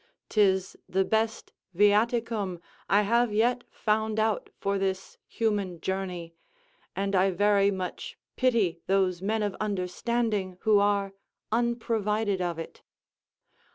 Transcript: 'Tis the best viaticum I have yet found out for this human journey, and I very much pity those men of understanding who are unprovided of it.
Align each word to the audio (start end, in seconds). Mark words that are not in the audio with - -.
'Tis 0.29 0.75
the 0.89 1.05
best 1.05 1.51
viaticum 1.75 2.59
I 2.89 3.03
have 3.03 3.31
yet 3.31 3.63
found 3.69 4.19
out 4.19 4.49
for 4.57 4.79
this 4.79 5.19
human 5.27 5.79
journey, 5.79 6.33
and 6.95 7.15
I 7.15 7.29
very 7.29 7.69
much 7.69 8.17
pity 8.35 8.79
those 8.87 9.21
men 9.21 9.43
of 9.43 9.55
understanding 9.61 10.57
who 10.61 10.79
are 10.79 11.13
unprovided 11.51 12.41
of 12.41 12.57
it. 12.57 12.81